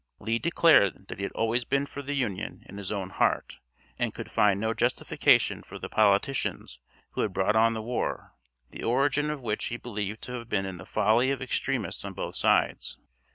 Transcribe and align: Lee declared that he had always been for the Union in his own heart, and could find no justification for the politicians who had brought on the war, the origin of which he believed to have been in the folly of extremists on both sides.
Lee 0.17 0.39
declared 0.39 1.09
that 1.09 1.19
he 1.19 1.23
had 1.23 1.31
always 1.33 1.63
been 1.63 1.85
for 1.85 2.01
the 2.01 2.15
Union 2.15 2.63
in 2.67 2.79
his 2.79 2.91
own 2.91 3.11
heart, 3.11 3.59
and 3.99 4.15
could 4.15 4.31
find 4.31 4.59
no 4.59 4.73
justification 4.73 5.61
for 5.61 5.77
the 5.77 5.89
politicians 5.89 6.79
who 7.11 7.21
had 7.21 7.33
brought 7.33 7.55
on 7.55 7.75
the 7.75 7.83
war, 7.83 8.33
the 8.71 8.83
origin 8.83 9.29
of 9.29 9.41
which 9.41 9.65
he 9.65 9.77
believed 9.77 10.23
to 10.23 10.31
have 10.31 10.49
been 10.49 10.65
in 10.65 10.77
the 10.77 10.87
folly 10.87 11.29
of 11.29 11.39
extremists 11.39 12.03
on 12.03 12.13
both 12.13 12.35
sides. 12.35 12.97